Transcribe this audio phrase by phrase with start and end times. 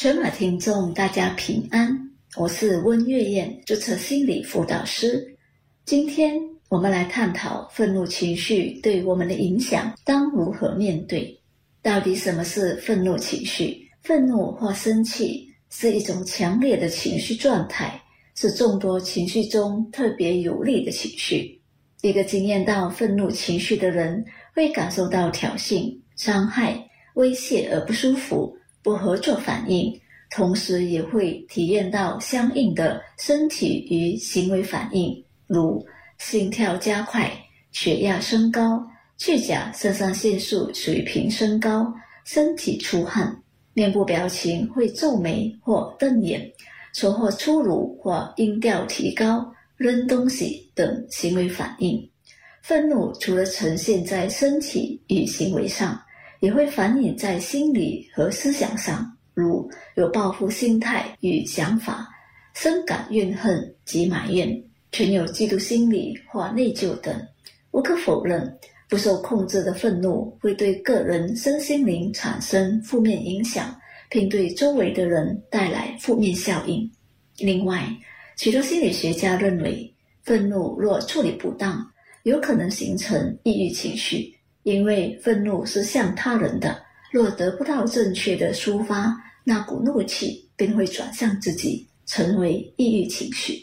[0.00, 1.92] 全马听众大家平安，
[2.36, 5.36] 我是温月燕，注册心理辅导师。
[5.84, 11.36] 今天我们来探讨愤怒情绪对我们的影响，当如何面对？
[11.82, 13.90] 到底什么是愤怒情绪？
[14.00, 18.00] 愤怒或生气是一种强烈的情绪状态，
[18.36, 21.60] 是众多情绪中特别有力的情绪。
[22.02, 24.24] 一个经验到愤怒情绪的人，
[24.54, 28.56] 会感受到挑衅、伤害、威胁而不舒服。
[28.88, 30.00] 不合作反应，
[30.30, 37.30] 同时也会体验到相应的身体与行为反应，如心跳加快、
[37.70, 38.82] 血压升高、
[39.18, 41.92] 去甲肾上腺素水平升高、
[42.24, 43.38] 身体出汗、
[43.74, 46.50] 面部表情会皱眉或瞪眼、
[46.94, 49.46] 说话粗鲁或音调提高、
[49.76, 52.10] 扔东西等行为反应。
[52.62, 56.00] 愤怒除了呈现在身体与行为上。
[56.40, 62.08] 也会反映在心理和思想上，如有报复心态与想法，
[62.54, 64.62] 深感怨恨及埋怨，
[64.92, 67.14] 存有嫉妒心理或内疚等。
[67.70, 73.74] 无可否认，不受控制的愤怒会对个人身心灵产生负面影响，
[74.08, 76.90] 并对周围的人带来负面效应。
[77.38, 77.84] 另外，
[78.36, 81.84] 许多心理学家认为，愤怒若处理不当，
[82.22, 84.37] 有可能形成抑郁情绪。
[84.68, 86.78] 因为愤怒是向他人的，
[87.10, 93.58] 若得不到正确的抒发，那股怒气便会转向自己，成为抑郁情绪。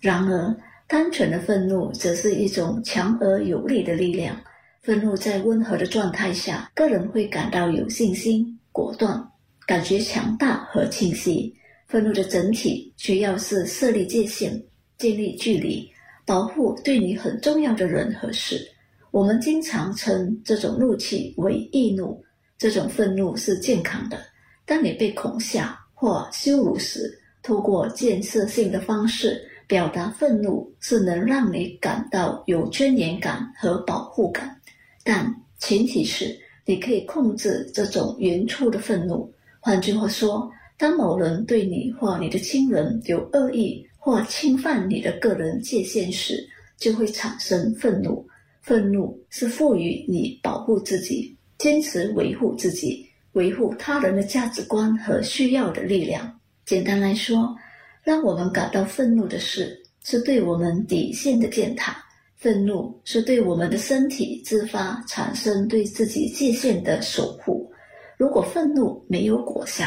[0.00, 4.34] 然而，单纯的愤怒则是一种强而有力的力量。
[4.80, 9.22] 愤怒在温和的状态下，个人会感到有信心、果断，
[9.66, 11.54] 感觉强大和清晰。
[11.88, 14.58] 愤怒的整体需要是设立界限、
[14.96, 15.86] 建立距离、
[16.24, 18.66] 保护对你很重要的人和事。
[19.10, 22.22] 我们经常称这种怒气为易怒，
[22.58, 24.18] 这种愤怒是健康的。
[24.66, 34.54] 当你被恐吓或羞辱时，通过建设性的方式表达愤怒，是能让你感到有尊严感和保护感。
[35.02, 39.32] 但前提是你可以控制这种原初的愤怒。
[39.58, 46.46] 换句话说，当某人对你或你的亲人有恶意或侵犯你的个人界限时，
[46.76, 48.24] 就会产生愤怒。
[48.68, 56.38] 愤怒是赋予你保护自己、坚持维护自己、维护他人的价值观和需要的力量。
[56.66, 57.56] 简单来说，
[58.02, 59.74] 让我们感到愤怒的事，
[60.04, 61.96] 是对我们底线的践踏。
[62.36, 67.72] 愤怒是对我们的身体自发产生对自己界限的守护。
[68.18, 69.86] 如果愤怒没有果效，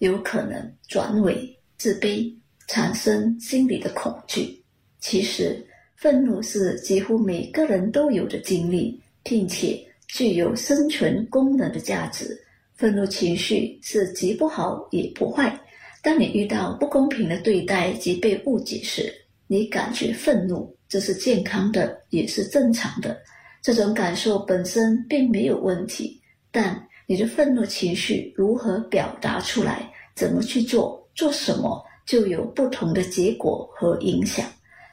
[0.00, 2.30] 有可能转为自卑，
[2.68, 4.62] 产生心理的恐惧。
[5.00, 5.66] 其实。
[6.02, 12.36] 愤怒是几乎每个人都有的经历，并且具有生存功能的价值。
[12.74, 15.56] 愤怒情绪是极不好也不坏。
[16.02, 19.14] 当你遇到不公平的对待及被误解时，
[19.46, 23.16] 你感觉愤怒，这是健康的，也是正常的。
[23.62, 26.20] 这种感受本身并没有问题，
[26.50, 34.44] 但你的愤怒情绪如何表达出来，怎么去做，做什么，就有不同的结果和影响。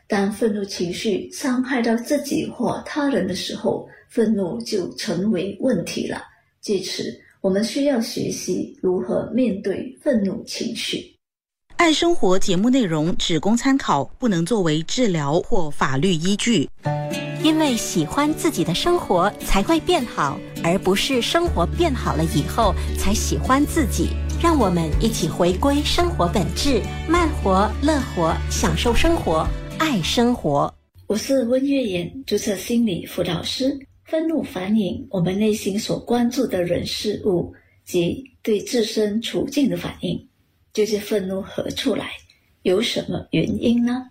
[0.09, 6.19] 当愤怒情绪伤害到自己或他人的时候，愤怒就成为问题了。
[6.59, 11.15] 借此，我们需要学习如何面对愤怒情绪。
[11.75, 16.67] 爱生活节目内容只供参考，不能作为治疗或法律依据。
[17.43, 24.09] 因为喜欢自己的生活才会变好，而不是生活变好了以后才喜欢自己。
[24.41, 29.47] 让我们一起回归生活本质，慢活、乐活，享受生活。
[29.79, 30.71] 爱生活，
[31.07, 33.79] 我是温月妍，注册心理辅导师。
[34.03, 37.53] 愤怒反映我们内心所关注的人事物
[37.85, 40.27] 及对自身处境的反应。
[40.73, 42.09] 究竟愤怒何处来？
[42.63, 44.05] 有什么原因呢？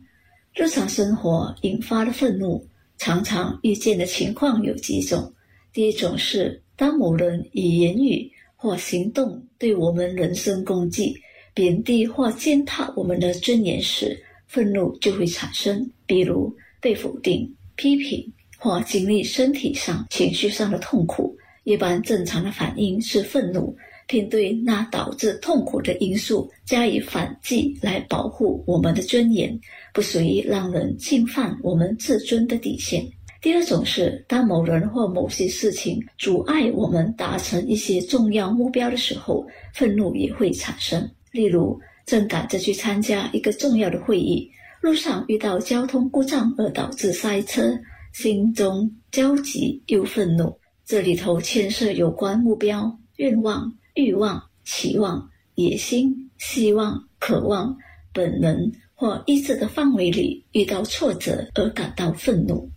[0.54, 5.30] 日常生活引发的愤怒，常常遇见的情况有几种。
[5.72, 11.14] 第一种是，当某人以言语或行动对我们人身攻击、
[11.52, 14.18] 贬低或践踏我们的尊严时。
[14.48, 21.36] 愤怒就会产生，比如被否定、批评或经历身体上、情绪上的痛苦。
[21.64, 29.60] 一般正常的反应是愤怒，并对那导致痛苦的因素加以反击，来保护我们的尊严，
[29.92, 33.06] 不属于让人侵犯我们自尊的底线。
[33.42, 41.08] 第二种是，当某人或某些事情阻碍我们达成一些重要目标的时候，愤怒也会产生。
[41.30, 41.78] 例如，
[42.08, 44.50] 正赶着去参加一个重要的会议，
[44.80, 47.78] 路上遇到交通故障而导致塞车，
[48.14, 50.58] 心中焦急又愤怒。
[50.86, 57.76] 这里头牵涉有关目标、愿望、欲望、期望野心、希望、渴望、
[58.14, 62.70] 本能或意志的范围里遇到挫折而感到愤怒。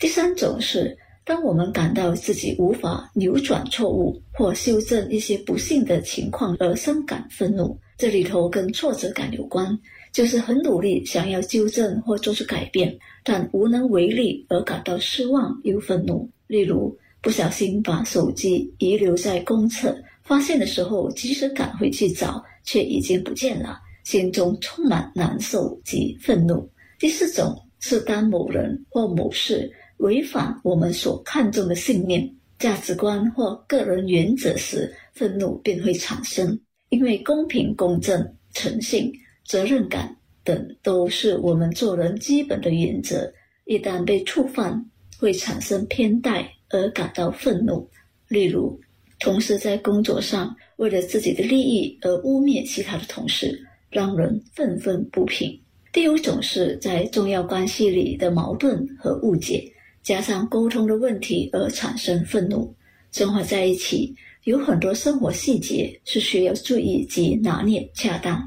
[0.00, 7.78] 第三种是，当我们感到自己无法扭转错误或修正一些不幸的情况而深感愤怒。
[7.96, 9.78] 这里头跟挫折感有关，
[10.12, 16.28] 就是很努力想要纠正或做出改变，但无能为力而感到失望又愤怒。
[16.46, 26.68] 例如，不小心把手机遗留在公厕，发现的时候及时赶回去找，却已经不见了，心中充满难受及愤怒。
[26.98, 36.58] 第四种是当某人或某事违反我们所看重的信念、价值观或个人原则时，愤怒便会产生。
[36.90, 39.12] 因为公平、公正、诚信、
[39.46, 40.14] 责任感
[40.44, 43.32] 等都是我们做人基本的原则，
[43.64, 44.84] 一旦被触犯，
[45.18, 47.88] 会产生偏待而感到愤怒。
[48.28, 48.78] 例如，
[49.18, 53.58] 同事在工作上为了自己的利益而污蔑其他的同事，
[53.90, 55.58] 让人愤愤不平。
[55.92, 59.64] 第五种是在重要关系里的矛盾和误解，
[60.04, 62.72] 加上沟通的问题而产生愤怒，
[63.10, 64.14] 生活在一起。
[64.44, 68.46] 有很多生活细节是需要注意及拿捏恰当，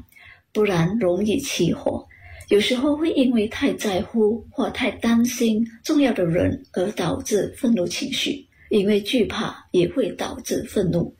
[0.52, 2.06] 不然容易起火。
[2.50, 11.12] 有时候会因为太在乎或太担心重要的人而导致愤怒情绪，因为惧怕也会导致愤怒。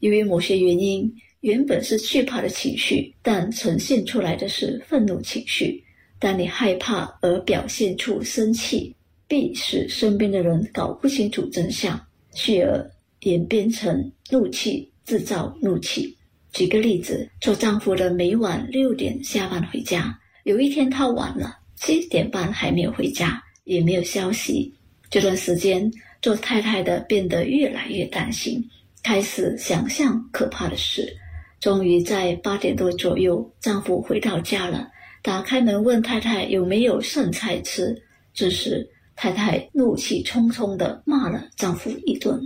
[0.00, 1.10] 由于某些原因，
[1.40, 5.82] 原本是惧怕的情绪，但呈现出来的是愤怒情绪。
[6.18, 8.94] 当你害怕而表现出生气，
[9.28, 12.00] 必使身边的人搞不清楚真相，
[12.32, 12.90] 继而。
[13.20, 16.16] 演变成怒气，制造怒气。
[16.52, 24.72] 举个例子，做丈夫的每晚六点下班回家，有一天他晚了，七点半还没有回家，也没有消息。
[25.10, 25.90] 这段时间，
[26.22, 28.62] 做太太的变得越来越担心，
[29.02, 31.12] 开始想象可怕的事。
[31.58, 34.88] 终于在八点多左右，丈夫回到家了，
[35.22, 37.96] 打开门问太太有没有剩菜吃。
[38.32, 42.38] 这时，太太怒气冲冲地骂了丈夫一顿。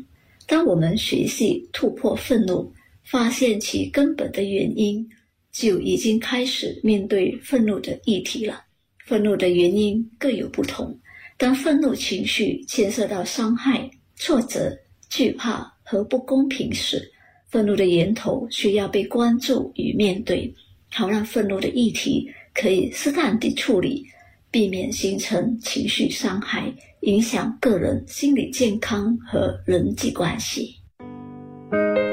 [0.46, 2.72] 当我们学习突破愤怒，
[3.04, 5.06] 发现其根本的原因，
[5.52, 8.62] 就已经开始面对愤怒的议题了。
[9.04, 10.96] 愤怒的原因各有不同。
[11.36, 14.76] 当愤怒情绪牵涉到伤害、挫折、
[15.08, 17.10] 惧怕和不公平时，
[17.48, 20.52] 愤怒的源头需要被关注与面对，
[20.90, 24.06] 好让愤怒的议题可以适当地处理，
[24.50, 26.72] 避免形成情绪伤害。
[27.02, 30.76] 影响个人心理健康和人际关系。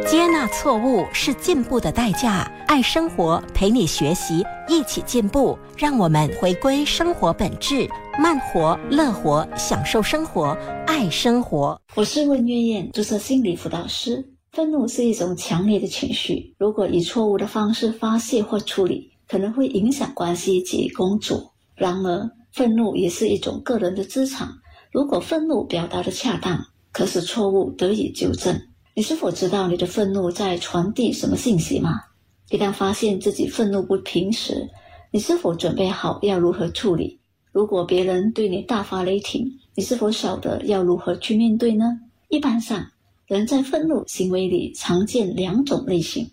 [0.08, 2.50] 接纳错误是进步的代价。
[2.68, 5.60] 爱生活，陪你学习，一起进步。
[5.76, 7.86] 让我们回归生活本质，
[8.18, 11.78] 慢活、乐活，享受生活，爱生活。
[11.96, 14.24] 我是温月燕，注册心理辅导师。
[14.54, 21.54] 愤怒是一种强烈的情绪，如果以错误的方式发泄或处理，可能会影响关系及工作。
[21.78, 24.50] 然而，愤怒也是一种个人的资产。
[24.92, 26.60] 如果愤怒表达的恰当，
[26.92, 28.60] 可使错误得以纠正。
[28.96, 32.02] 你是否知道你的愤怒在传递什么信息吗？
[32.50, 34.68] 一旦发现自己愤怒不平时，
[35.12, 37.20] 你是否准备好要如何处理？
[37.52, 41.86] 如果别人对你大发雷霆，你是否晓得要如何去面对呢？
[42.30, 42.84] 一般上，
[43.28, 46.28] 人在愤怒行为里常见两种类型，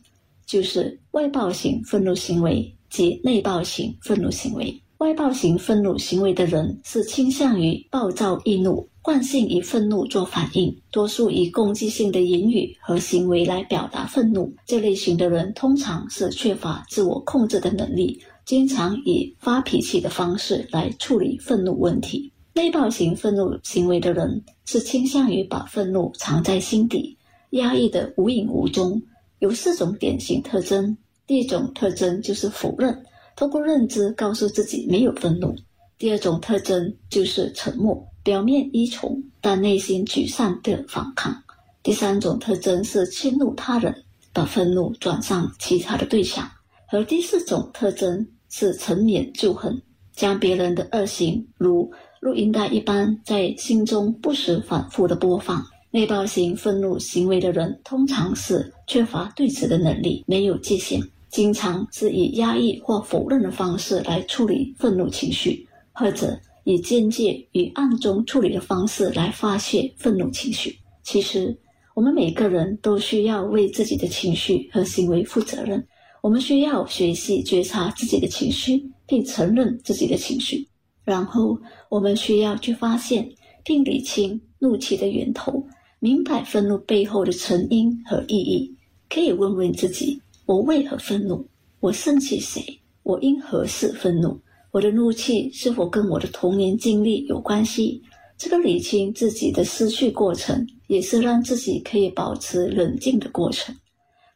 [0.47, 4.81] 就是外爆型愤怒行为及内爆型愤怒行为。
[4.99, 14.55] 外暴型愤怒行为的人是倾向于暴躁易怒，惯性以愤怒做反应，多数以攻击性的言语和行为来表达愤怒。
[14.65, 22.33] 这类型的人通常是缺乏自我控制的能力，经常以发脾气的方式来处理愤怒问题。
[22.55, 27.19] 内暴型愤怒行为的人是倾向于把愤怒藏在心底，
[27.51, 29.03] 压抑的无影无踪。
[29.41, 30.97] 有四种典型特征，
[31.27, 32.97] 第一种特征就是否认。
[33.37, 35.55] 通过认知告诉自己没有愤怒。
[35.99, 41.35] 第二种特征就是沉默，表面依从，但内心沮丧的反抗。
[41.83, 43.95] 第三种特征是迁怒他人，
[44.33, 46.49] 把愤怒转向其他的对象。
[46.87, 49.83] 和第四种特征是沉湎旧恨，
[50.15, 55.65] 将别人的恶行如录音带一般在心中不时反复的播放。
[55.91, 61.01] 内爆型愤怒行为的人通常是缺乏对峙的能力，没有界限。
[61.35, 70.79] 经常是以压抑或否认的方式来处理愤怒情绪，或者以间接与暗中处理的方式来发泄愤怒情绪。
[71.03, 71.59] 其实，
[71.93, 75.85] 我们每个人都需要为自己的情绪和行为负责任。
[76.23, 80.65] 我们需要学习觉察自己的情绪，并承认自己的情绪。
[81.03, 83.29] 然后，我们需要去发现
[83.65, 85.67] 并理清怒气的源头，
[85.99, 88.73] 明白愤怒背后的成因和意义。
[89.09, 90.21] 可以问问自己。
[90.47, 91.43] 我为何愤怒？
[91.81, 92.63] 我生气谁？
[93.03, 94.39] 我因何事愤怒？
[94.73, 98.03] 我的怒气是否跟我的童年经历有关系？
[98.37, 103.75] 这个理清自己的思绪过程，也是让自己可以保持冷静的过程。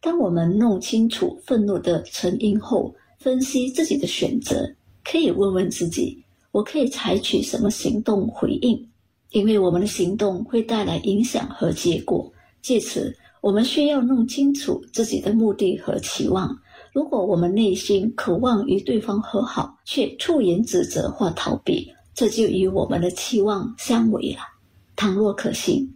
[0.00, 4.66] 当我们弄清楚愤怒的成因后，分析自己的选择，
[5.04, 8.88] 可以问问自己：我可以采取什么行动回应？
[9.32, 12.32] 因为我们的行动会带来影响和结果。
[12.62, 16.56] 借此，我们需要弄清楚自己的目的和期望。
[16.92, 24.40] 如果我们内心渴望与对方和好，却出言指责或逃避，这就与我们的期望相违了。
[24.96, 25.88] 倘若可行，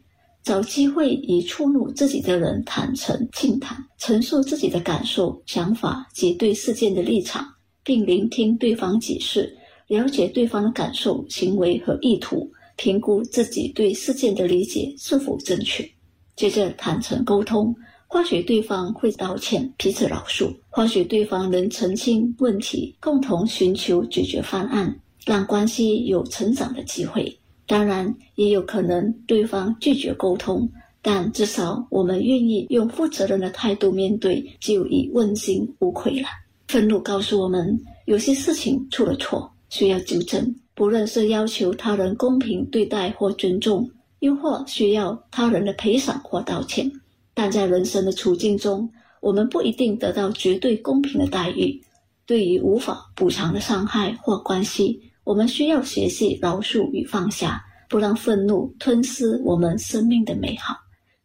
[0.44, 7.44] 找机会与触怒自己的人坦诚倾谈，陈述自己的感受、想法及对事件的立场，
[7.82, 9.52] 并聆听对方解释，
[9.88, 15.88] 了解对方的感受、行为和意图，评估自己对事件的理解是否正确。
[16.36, 17.74] 接着坦诚沟通，
[18.06, 24.94] 或许对方会道歉，彼此饶恕；或许对方能澄清问题，共同寻求解决方案。
[25.24, 30.68] 让关系有成长的机会，当然也有可能对方拒绝沟通，
[31.00, 36.26] 但至少我们愿意用负责任的态度面对，就已问心无愧了。
[36.66, 43.88] 愤怒告诉我们，有些事情出了错，需要纠正，不论是要求他人公平对待或尊重，
[44.22, 46.88] 又或需要他人的赔偿或道歉。
[47.34, 48.88] 但在人生的处境中，
[49.20, 51.82] 我们不一定得到绝对公平的待遇。
[52.24, 60.76] 对于无法补偿的伤害或关系，我们需要学习饶恕与放下，不让愤怒吞噬我们生命的美好。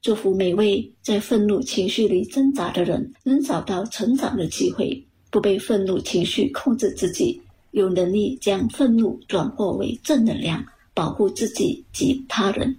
[0.01, 7.39] 祝福每位在愤怒情绪里挣扎的人，能找到成长的机会，不被愤怒情绪控制自己，
[7.71, 10.63] 有能力将愤怒转化为正能量，
[10.93, 12.75] 保护自己及他人。